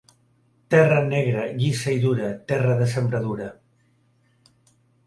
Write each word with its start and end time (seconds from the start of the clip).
Terra 0.75 1.01
negra, 1.09 1.43
llisa 1.61 1.93
i 1.99 2.01
dura, 2.07 2.33
terra 2.53 2.81
de 2.81 2.89
sembradura. 2.95 3.53